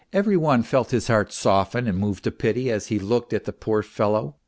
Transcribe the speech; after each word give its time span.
Every 0.11 0.35
one 0.35 0.63
felt 0.63 0.89
his 0.89 1.09
heart 1.09 1.31
soften 1.31 1.87
and 1.87 1.95
move 1.99 2.23
to 2.23 2.31
pity 2.31 2.71
as 2.71 2.87
he 2.87 2.97
looked 2.97 3.33
at 3.33 3.43
the 3.43 3.53
poor 3.53 3.83
fellow. 3.83 4.35